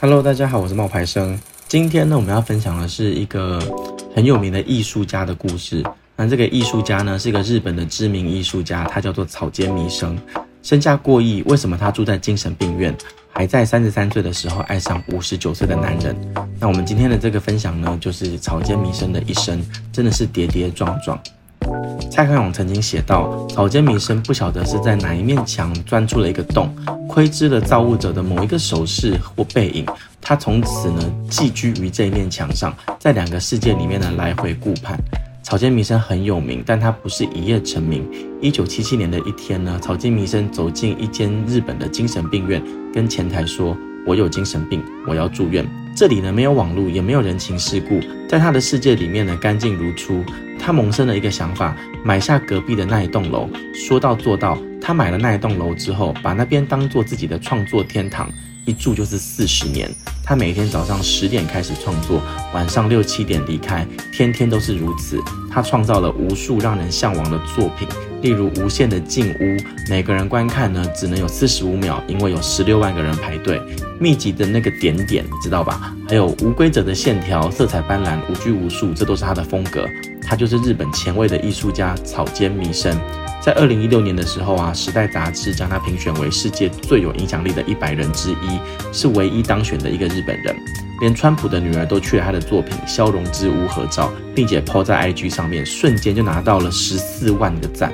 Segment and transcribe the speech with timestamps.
[0.00, 1.36] Hello，大家好，我是冒牌生。
[1.66, 3.60] 今天呢，我们要分享的是一个
[4.14, 5.82] 很有名的艺术家的故事。
[6.14, 10.16] 那这个艺术家呢，是一个日本的知名艺术家，他叫做草间弥生，
[10.62, 11.42] 身价过亿。
[11.46, 12.96] 为什么他住在精神病院，
[13.32, 16.16] 还在三十三岁的时候爱上五十九岁的男人？
[16.60, 19.60] 那我们今天的这个分享呢，就是草间弥生的一生，
[19.92, 21.20] 真的是跌跌撞撞。
[22.18, 26.68] 蔡康永曾经写道：草间弥生不晓得是在哪一面墙钻出了一个洞，
[27.08, 29.86] 窥知了造物者的某一个手势或背影，
[30.20, 34.98] 他从此呢寄居于这一面墙上，在两个世界里面呢来回顾盼。
[35.44, 38.04] 草间弥生很有名，但他不是一夜成名。
[38.40, 42.60] 一九七七年的一天呢，草间弥生走进一间日本的精神病院，
[42.92, 45.64] 跟前台说：“我有精神病，我要住院。”
[45.98, 47.98] 这里呢没有网络，也没有人情世故，
[48.28, 50.24] 在他的世界里面呢干净如初。
[50.56, 53.50] 他萌生了一个想法，买下隔壁的那一栋楼。
[53.74, 58.30] 说到做到，他买了那一栋楼之后，把那边当做自己的创作天堂，
[58.64, 59.90] 一住就是四十年。
[60.24, 62.20] 他每天早上十点开始创作，
[62.52, 65.22] 晚上六七点离开，天天都是如此。
[65.50, 67.88] 他创造了无数让人向往的作品，
[68.22, 69.56] 例如无限的静屋，
[69.88, 73.60] 每个人观看呢只能有四十五秒，因为有十六万个人排队。
[73.98, 75.92] 密集的那个点点，你知道吧？
[76.08, 79.86] 还有无规则的线条，色彩斑斓，无拘无束，这都是他的风格。
[80.22, 82.96] 他就是日本前卫的艺术家草间弥生。
[83.40, 88.58] 在二零一六年的时候啊，《时代》杂志将他评选为世界最有影响力的一百人之一，
[88.92, 90.54] 是唯一当选的一个日本人。
[91.00, 97.92] 连川普的女儿都去了他的作品《消融之屋》合照，并且抛在 IG 上面，瞬间就拿到了十四万个赞。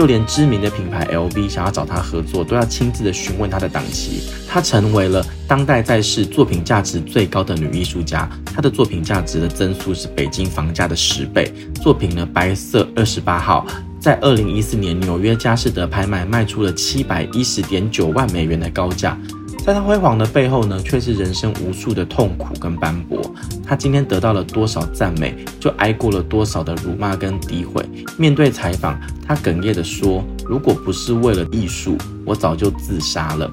[0.00, 4.22] 就连知名的品牌 LV 想要找他合作，都要亲自的询问他的档期。
[4.48, 11.52] 她成为了当代在世作品价值最高的女艺术家，她的作品价值的增速是北京房价的十倍。
[11.82, 13.66] 作品呢，白色二十八号。
[14.00, 19.18] 在二零一四年，纽约佳士得拍卖卖出了七百一十点九万美元的高价。
[19.64, 23.20] 在他辉煌的背后呢，却是人生无数的痛苦跟斑驳。
[23.64, 27.84] 他今天得到了多少赞美，就挨过了多少的辱骂跟诋毁。
[28.16, 33.48] 面对采访，他哽咽地说：“如果不是为了艺术，我早就自杀了。”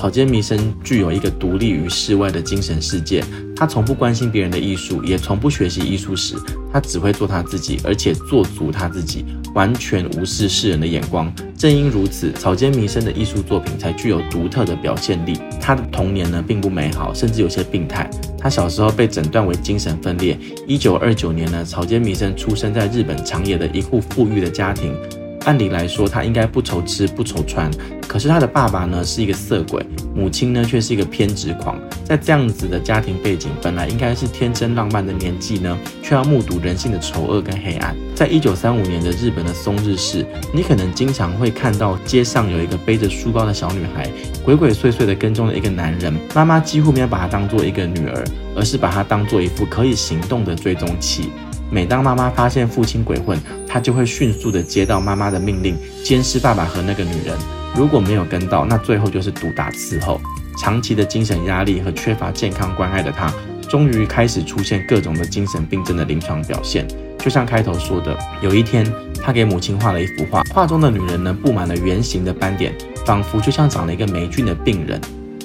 [0.00, 3.22] 草间弥生具有一个独立于世外的精神世界，
[3.54, 6.36] 他从不关心别人的艺术，也从不学习艺术史，
[6.72, 11.30] 他只会做他自己，而且做足他自己，完全无视世人的眼光。
[11.54, 15.38] 正因如此，草间弥生的艺术作品才具有独特的表现力。
[15.60, 18.08] 他的童年呢，并不美好，甚至有些病态。
[18.38, 20.34] 他小时候被诊断为精神分裂。
[20.66, 24.94] 一九二九年呢，草间弥生出生在日本长野的一户富裕的家庭。
[25.44, 27.70] 按理来说，他应该不愁吃不愁穿，
[28.06, 29.84] 可是他的爸爸呢是一个色鬼，
[30.14, 31.78] 母亲呢却是一个偏执狂。
[32.04, 37.96] 在这样子的家庭背景，本来应该是天真浪漫的年纪呢，却要目睹人性的丑恶跟黑暗。
[38.14, 44.10] 在一九三五年的日本的松日市，你可能经常会看到街上有一个背着书包的小女孩，
[44.44, 46.12] 鬼鬼祟祟的跟踪了一个男人。
[46.34, 48.24] 妈妈几乎没有把她当做一个女儿，
[48.56, 51.30] 而是把她当做一副可以行动的追踪器。
[51.70, 57.38] 每当妈妈发现父亲鬼混，她就会迅速地接到妈妈的命令，监视爸爸和那个女人。
[57.76, 60.20] 如果没有跟到，那最后就是毒打伺候。
[60.58, 63.32] 长期的精神压力和缺乏健康关爱的她，
[63.68, 66.86] 终于开始出现各种的精神病症的临床表现。
[67.18, 68.84] 就像开头说的，有一天，
[69.22, 72.74] 她给母亲画了一幅画，画中的女人呢，布满了圆形的斑点，
[73.06, 75.00] 仿佛就像长了一个霉菌的病人。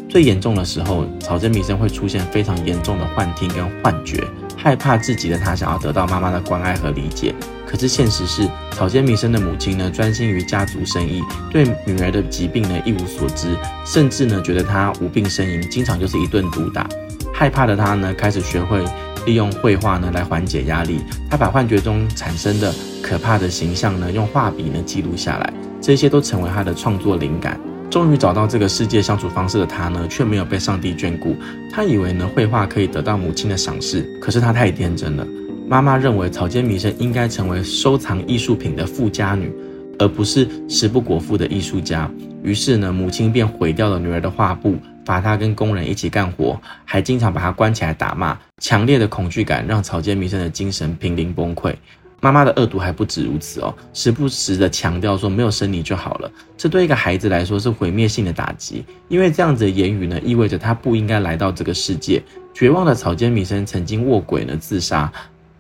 [0.10, 4.24] 最严重的时候，草间弥生会出现非常严重的幻听跟幻觉。
[4.66, 7.36] 害怕至极的他想要得到妈妈的关爱和理解，
[7.68, 11.22] 可是现实是草间弥生的母亲呢，专心于家族生意，
[11.52, 13.56] 对女儿的疾病呢一无所知，
[13.86, 16.90] 甚至呢觉得她无病呻吟，经常就是一顿毒打。
[17.32, 18.84] 害怕的他呢开始学会
[19.28, 21.00] 利用绘画呢来缓解压力，
[21.30, 22.74] 他把幻觉中产生的
[23.04, 27.60] 可怕的形象呢用画笔呢记录下来，这些都成为他的创作灵感。
[27.96, 31.34] 终于找到这个世界相处方式的他呢，却没有被上帝眷顾。
[31.72, 35.26] 他以为呢，绘画可以得到母亲的赏识，可是他太天真了。
[35.66, 39.50] 妈妈认为草间弥生应该成为收藏艺术品的富家女，
[39.98, 42.12] 而不是食不果腹的艺术家。
[42.44, 44.76] 于是呢，母亲便毁掉了女儿的画布，
[45.06, 48.38] 罚她跟工人一起干活，还经常把她关起来打骂。
[48.62, 51.74] 强烈的恐惧感让草间弥生的精神濒临崩溃。
[52.22, 62.22] 妈妈的恶毒还不止如此哦，时不时的强调说没有生你就好了，这对一个孩子来说是毁灭性的打击，因为这样子的言语呢，意味着他不应该来到这个世界。
[62.54, 65.12] 绝望的草间弥生曾经卧轨呢自杀，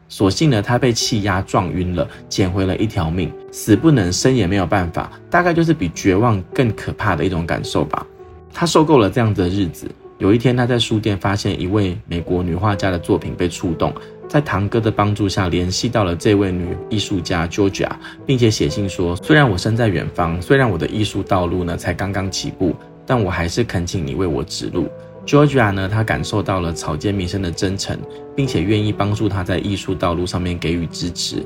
[0.07, 3.31] 所幸呢他被气压撞晕了，捡回了一条命。
[3.51, 8.05] 死不能生也没有办法，大概就是比绝望更可怕的一种感受吧。
[8.53, 9.87] 他受够了这样子的日子。
[10.17, 13.93] 有一天他在书店发现一位美国女画家的作品被触动。
[14.27, 17.89] 在堂哥的帮助下，联系到了这位女艺术家 Georgia，
[18.25, 22.73] 并且写信说：“虽然我身在远方，虽然我的艺术道路呢才刚刚起步，
[23.05, 24.87] 但我还是恳请你为我指路。”
[25.27, 27.97] Georgia 呢，她感受到了草间弥生的真诚，
[28.35, 31.45] 并且愿意帮助他在艺术道路上面给予支持。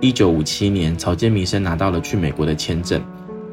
[0.00, 3.00] 一九五七年，草间弥生拿到了去美国的签证。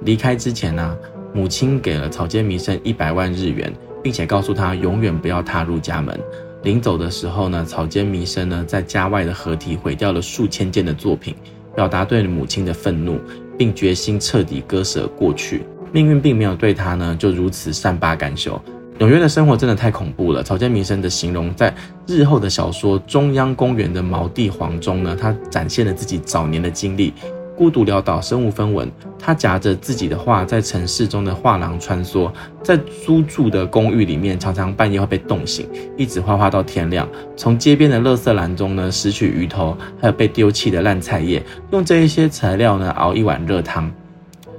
[0.03, 0.97] 离开之前呢、
[1.33, 3.73] 母亲给了草间弥生一百万日元，
[4.05, 6.15] 并且告诉他永远不要踏入家门。
[6.61, 11.33] 临走的时候呢，草间弥生呢在家外的河堤毁掉了数千件的作品，
[11.75, 13.19] 表达对母亲的愤怒，
[13.57, 15.63] 并决心彻底割舍过去。
[15.91, 18.61] 命运并没有对他呢就如此善罢甘休。
[18.99, 20.43] 纽约的生活真的太恐怖了。
[20.43, 21.73] 草间弥生的形容，在
[22.05, 27.11] 日后的小说《中央公园的毛地黄》中呢，他展现了自己早年的经历：
[27.55, 28.91] 孤独潦倒，身无分文。
[29.17, 32.31] 他夹着自己的画，在城市中的画廊穿梭，
[32.61, 35.67] 在租住的公寓里面，常常半夜会被冻醒，
[35.97, 37.07] 一直画画到天亮。
[37.35, 41.41] 从街边的垃圾篮中呢，拾取鱼头，还有被丢弃的烂菜叶，
[41.71, 43.91] 用这一些材料呢，熬一碗热汤。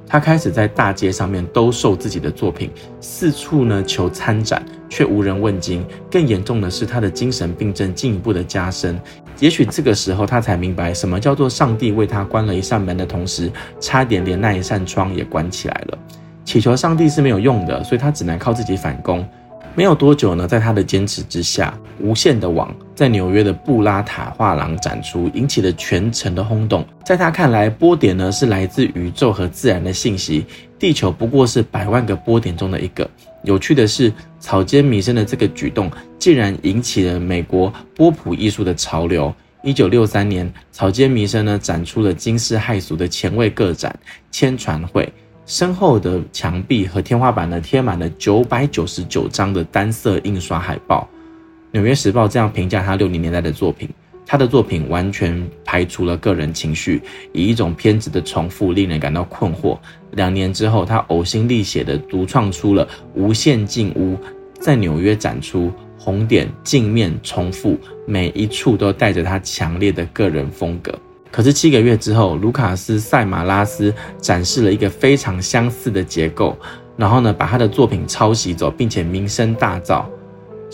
[0.09, 2.71] 他开始在大街上面兜售自己的作品，
[3.01, 5.85] 四处呢求参展，却无人问津。
[6.09, 8.99] 更严重的是，他的精神病症进一步的加深。
[9.39, 13.51] 也许这个时候，他才明白什么叫做上帝为他关了一扇门的同时，
[13.81, 15.99] 差点连那一扇窗也关起来了。
[16.45, 19.27] 祈求上帝是没有用的，所以他只能靠自己反攻。
[19.75, 26.83] 没有多久呢，在他的坚持之下，《无限的网》在纽约的布拉塔画廊展出，引起了全城的轰动。
[27.05, 30.47] 在他看来，波点呢是来自宇宙和自然的信息，
[30.79, 33.07] 地球不过是百万个波点中的一个。
[33.47, 35.89] 有趣的是，草间弥生的这个举动
[36.19, 39.33] 竟然引起了美国波普艺术的潮流。
[39.63, 43.97] 一九六三年，草间弥生呢展出了惊世骇俗的前卫个展
[44.33, 45.05] 《千船会》。
[45.47, 51.09] 身后的墙壁和天花板呢，贴满了九百九十九张的单色印刷海报。
[51.71, 53.89] 纽约时报这样评价他六零年代的作品：
[54.27, 57.01] 他的作品完全排除了个人情绪，
[57.33, 59.79] 以一种偏执的重复令人感到困惑。
[60.11, 64.19] 两年之后，他呕心沥血地独创出了无限镜屋，
[64.59, 70.93] 在纽约展出，红点镜面重复，每一处都带着他强烈的个人风格。
[71.31, 76.57] 可是七个月之后，卢卡斯·塞马拉斯展示了一个非常相似的结构，
[76.97, 80.05] 然后呢，把他的作品抄袭走，并且名声大噪。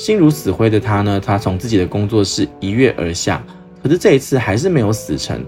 [0.02, 3.40] 心如死灰的他呢，他从自己的工作室一跃而下。
[3.80, 5.40] 可是这一次还是没有死成。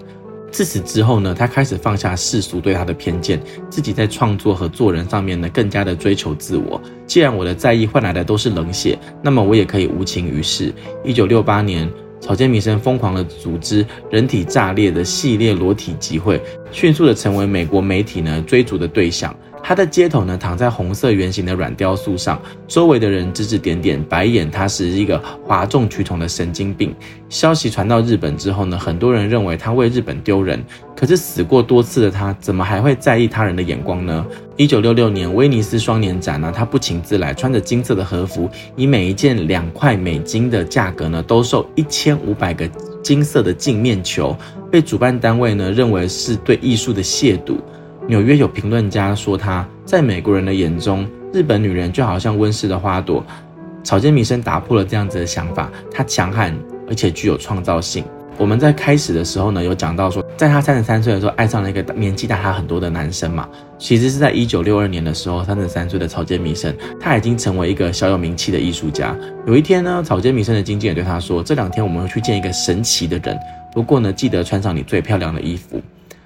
[0.49, 3.37] 自此之后呢，他开始放下世俗对他的偏见，
[3.69, 6.81] 自己在创作和做人上面呢，更加的追求自我。
[7.05, 10.73] 既然我的在意换来的都是冷血，那么我也可以无情于事。
[11.03, 11.91] 一九六八年。
[12.21, 16.41] 草间弥生疯狂的组织人体炸裂的系列裸体集会，
[16.71, 19.35] 迅速的成为美国媒体呢追逐的对象。
[19.67, 26.93] 他的街头呢，躺在红色圆形的软雕塑上，周围的人指指点点，白眼他是一个哗众取宠的神经病。
[27.29, 30.63] 消息传到日本之后呢，很多人认为他为日本丢人。
[30.95, 34.23] 可是死过多次的他，怎么还会在意他人的眼光呢？
[34.55, 42.69] 一九六六年威尼斯双年展呢，他不请自来，穿着金色的和服，以每一件两块美金的价格呢，兜售一千五百个
[43.01, 44.37] 金色的镜面球，
[44.71, 47.55] 被主办单位呢认为是对艺术的亵渎。
[48.07, 53.25] 纽约有评论家说，他在美国人的眼中，日本女人就好像温室的花朵。
[53.83, 56.55] 草间弥生打破了这样子的想法，她强悍
[56.87, 58.03] 而且具有创造性。
[58.37, 63.49] 我们在开始的时候呢，有讲到说，在她三十三岁的时候，爱上了一个年纪大她很多的男生嘛。
[63.79, 69.15] 其实是在一九六二年的时候，三十三岁的草间弥生，他已经成为一个小有名气的艺术家。
[69.47, 73.35] 有一天呢，草间弥生的经纪人对他说：“这两天我们会去见一个神奇的人，
[73.73, 75.81] 不过呢，记得穿上你最漂亮的衣服。”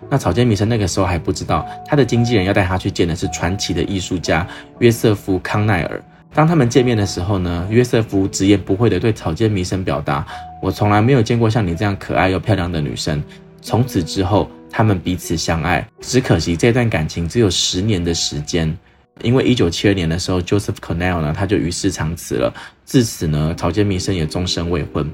[0.10, 4.48] 那草间弥生那个时候还不知道，他的经纪人要带他去见的是传奇的艺术家
[4.80, 6.02] 约瑟夫·康奈尔。
[6.34, 10.26] 当他们见面的时候呢，约瑟夫直言不讳地对草间弥生表达
[10.62, 13.22] ：“我从来没有见过像你这样可爱又漂亮的女生。”
[13.62, 15.86] 从此之后，他们彼此相爱。
[16.02, 18.76] 只可惜这段感情只有十年的时间，
[19.22, 22.54] 因为一九七二年的时候，Joseph Cornell 呢他就与世长辞了。
[22.86, 25.10] 自此呢，草间弥生也终身未婚。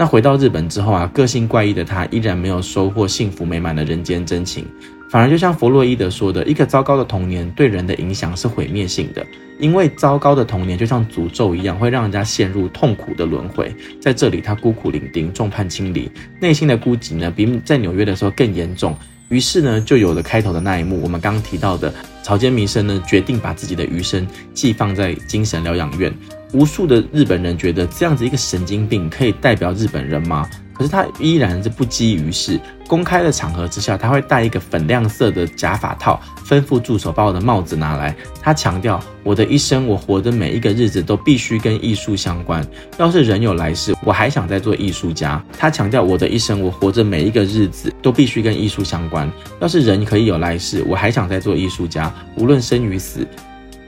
[0.00, 4.64] 那回到日本之后啊，个性怪异的他依然没有收获幸福美满的人间真情，
[5.10, 9.22] 反而就像弗洛伊德说的，一个糟糕的童年对人的影响是毁灭性的，
[9.58, 13.70] 因为糟糕的童年就像诅咒一样，会让人家陷入痛苦的轮回。
[14.00, 18.96] 在这里，他孤苦伶仃，众叛亲离，内心的孤寂呢，比在纽约的时候更严重。
[19.28, 21.92] 于是呢，就有了开头的那一幕，我们刚提到的
[22.22, 26.10] 草间弥生呢，决定把自己的余生寄放在精神疗养院。
[26.52, 30.48] 无数的日本人觉得这样子一个神经病可以代表日本人吗？
[30.72, 32.58] 可是他依然是不羁于世。
[32.88, 38.16] 公开的场合之下，他会戴一个粉亮色的假发套，吩咐助手把我的帽子拿来。
[38.40, 42.66] 他强调，我的一生，我活的每一个日子都必须跟艺术相关。
[42.98, 45.40] 要是人有来世，我还想再做艺术家。
[45.56, 49.30] 他强调，我的一生，我活着每一个日子都必须跟艺术相关。
[49.60, 52.12] 要是人可以有来世，我还想再做艺术家。
[52.36, 53.24] 无论生与死，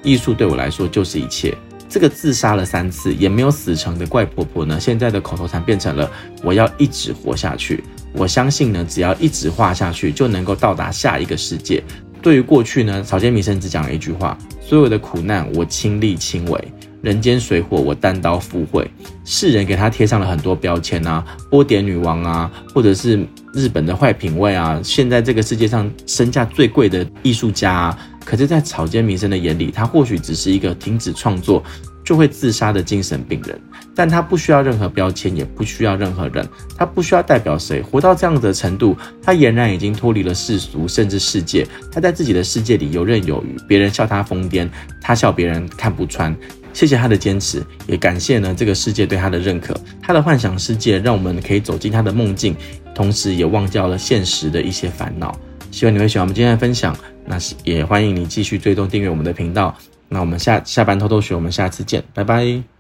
[0.03, 1.57] 艺术对我来说就是一切。
[1.93, 6.11] 这个自杀了三次也没有死成的怪婆婆呢，现在的口头禅变成了
[6.43, 7.85] 我要一直活下去。
[8.15, 11.85] 我相信呢，只要一直画下去，就能够到达下一个世界。
[12.23, 16.73] 对于过去呢，草间弥生只讲了一句话：所有的苦难我亲力亲为，
[17.03, 18.91] 人间水火我单刀赴会。
[19.23, 23.23] 世人给他贴上了很多标签啊，波点女王啊，或者是
[23.53, 27.99] 日本的坏品味啊，现在这个世界上身价最贵的艺术家啊。
[28.25, 31.63] 可是，在草间弥生的眼里，他或许只是一个停止创作
[32.05, 33.61] 就会自杀的精神病人。
[33.95, 37.83] 但他不需要任何标签，也不需要任何人，他不需要代表谁。
[37.83, 41.67] 活到这样的程度，他俨然已经脱离了世俗，甚至世界。
[41.91, 44.69] 他在自己的世界里游刃有余，别人笑他疯癫，
[45.01, 46.35] 他笑别人看不穿。
[46.73, 49.79] 谢谢他的坚持，也感谢呢这个世界对他的认可。
[50.01, 52.57] 他的幻想世界让我们可以走进他的梦境，
[52.95, 55.39] 同时也忘掉了现实的一些烦恼。
[55.73, 59.77] 希望你会喜欢我们今天的分享，那也欢迎你继续追踪订阅我们的频道。
[60.09, 62.72] 那我们下下班偷偷学，我们下次见，拜拜。